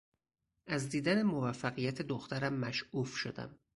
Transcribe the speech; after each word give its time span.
از 0.67 0.89
دیدن 0.89 1.21
موفقیت 1.23 2.01
دخترم 2.01 2.53
مشعوف 2.53 3.15
شدم. 3.15 3.59